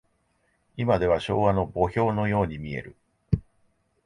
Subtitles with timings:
[0.77, 2.95] いまでは昭和の墓標のように見える。